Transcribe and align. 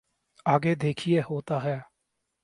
آگے 0.45 0.73
دیکھئے 0.75 1.19
ہوتا 1.21 1.63
ہے۔ 1.63 1.77